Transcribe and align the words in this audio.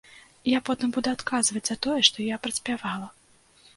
Я 0.51 0.61
потым 0.69 0.93
буду 0.95 1.11
адказваць 1.17 1.63
за 1.67 1.75
тое, 1.87 1.99
што 2.11 2.17
я 2.33 2.41
праспявала. 2.47 3.07